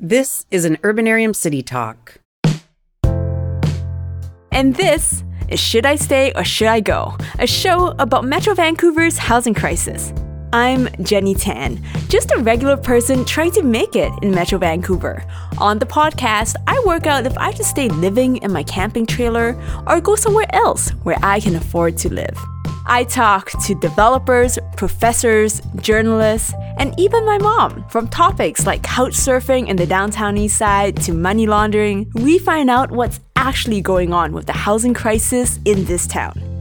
This 0.00 0.44
is 0.50 0.64
an 0.64 0.76
Urbanarium 0.78 1.36
City 1.36 1.62
Talk. 1.62 2.18
And 4.50 4.74
this 4.74 5.22
is 5.48 5.60
Should 5.60 5.86
I 5.86 5.94
Stay 5.94 6.32
or 6.34 6.42
Should 6.42 6.66
I 6.66 6.80
Go? 6.80 7.16
A 7.38 7.46
show 7.46 7.94
about 8.00 8.24
Metro 8.24 8.54
Vancouver's 8.54 9.16
housing 9.16 9.54
crisis. 9.54 10.12
I'm 10.52 10.88
Jenny 11.04 11.36
Tan, 11.36 11.80
just 12.08 12.32
a 12.32 12.38
regular 12.38 12.76
person 12.76 13.24
trying 13.24 13.52
to 13.52 13.62
make 13.62 13.94
it 13.94 14.12
in 14.20 14.32
Metro 14.32 14.58
Vancouver. 14.58 15.24
On 15.58 15.78
the 15.78 15.86
podcast, 15.86 16.56
I 16.66 16.82
work 16.84 17.06
out 17.06 17.24
if 17.24 17.38
I 17.38 17.52
should 17.54 17.64
stay 17.64 17.88
living 17.88 18.38
in 18.38 18.52
my 18.52 18.64
camping 18.64 19.06
trailer 19.06 19.56
or 19.86 20.00
go 20.00 20.16
somewhere 20.16 20.52
else 20.52 20.90
where 21.04 21.18
I 21.22 21.38
can 21.38 21.54
afford 21.54 21.96
to 21.98 22.12
live. 22.12 22.36
I 22.86 23.04
talk 23.04 23.50
to 23.62 23.74
developers, 23.74 24.58
professors, 24.76 25.62
journalists, 25.76 26.52
and 26.78 26.94
even 26.98 27.24
my 27.24 27.38
mom. 27.38 27.84
From 27.88 28.08
topics 28.08 28.66
like 28.66 28.82
couch 28.82 29.12
surfing 29.12 29.68
in 29.68 29.76
the 29.76 29.86
downtown 29.86 30.36
east 30.36 30.58
side 30.58 30.96
to 31.02 31.12
money 31.12 31.46
laundering, 31.46 32.10
we 32.14 32.38
find 32.38 32.68
out 32.68 32.90
what's 32.90 33.20
actually 33.36 33.80
going 33.80 34.12
on 34.12 34.32
with 34.32 34.46
the 34.46 34.52
housing 34.52 34.92
crisis 34.92 35.58
in 35.64 35.84
this 35.86 36.06
town. 36.06 36.53